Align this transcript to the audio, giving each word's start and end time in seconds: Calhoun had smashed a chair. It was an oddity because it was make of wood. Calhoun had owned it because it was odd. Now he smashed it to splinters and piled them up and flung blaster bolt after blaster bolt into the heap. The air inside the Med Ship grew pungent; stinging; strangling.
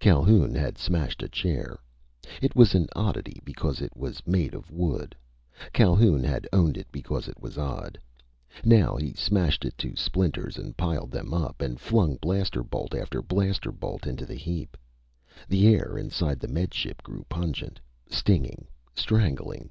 Calhoun 0.00 0.52
had 0.56 0.78
smashed 0.78 1.22
a 1.22 1.28
chair. 1.28 1.78
It 2.42 2.56
was 2.56 2.74
an 2.74 2.88
oddity 2.96 3.40
because 3.44 3.80
it 3.80 3.96
was 3.96 4.26
make 4.26 4.52
of 4.52 4.68
wood. 4.68 5.14
Calhoun 5.72 6.24
had 6.24 6.48
owned 6.52 6.76
it 6.76 6.88
because 6.90 7.28
it 7.28 7.40
was 7.40 7.56
odd. 7.56 7.96
Now 8.64 8.96
he 8.96 9.12
smashed 9.14 9.64
it 9.64 9.78
to 9.78 9.94
splinters 9.94 10.58
and 10.58 10.76
piled 10.76 11.12
them 11.12 11.32
up 11.32 11.62
and 11.62 11.80
flung 11.80 12.16
blaster 12.16 12.64
bolt 12.64 12.96
after 12.96 13.22
blaster 13.22 13.70
bolt 13.70 14.08
into 14.08 14.26
the 14.26 14.34
heap. 14.34 14.76
The 15.46 15.68
air 15.68 15.96
inside 15.96 16.40
the 16.40 16.48
Med 16.48 16.74
Ship 16.74 17.00
grew 17.04 17.22
pungent; 17.28 17.78
stinging; 18.08 18.66
strangling. 18.96 19.70